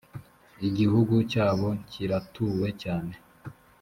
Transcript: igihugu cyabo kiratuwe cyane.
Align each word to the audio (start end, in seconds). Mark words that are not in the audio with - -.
igihugu 0.67 1.15
cyabo 1.31 1.67
kiratuwe 1.91 2.67
cyane. 2.83 3.13